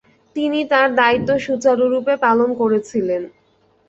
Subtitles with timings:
[0.35, 3.21] তিনি তার দায়িত্ব সুচারুরূপে পালন করেছিলেন।